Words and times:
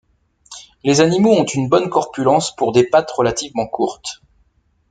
Les 0.83 0.99
animaux 0.99 1.29
ont 1.29 1.45
une 1.45 1.69
bonne 1.69 1.87
corpulence 1.87 2.55
pour 2.55 2.71
des 2.71 2.89
pattes 2.89 3.11
relativement 3.11 3.67
courtes. 3.67 4.23